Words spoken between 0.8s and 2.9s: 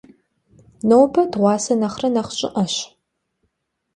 Nobe dığuase nexhre nexh ş'ı'eş.